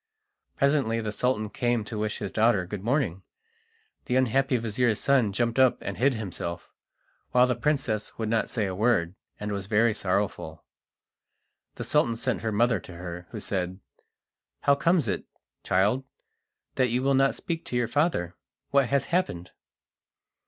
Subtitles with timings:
[0.57, 3.21] Presently the Sultan came to wish his daughter good morning.
[4.05, 6.71] The unhappy vizir's son jumped up and hid himself,
[7.33, 10.65] while the princess would not say a word, and was very sorrowful.
[11.75, 13.79] The Sultan sent her mother to her, who said:
[14.61, 15.25] "How comes it,
[15.63, 16.03] child,
[16.77, 18.33] that you will not speak to your father?
[18.71, 19.51] What has happened?"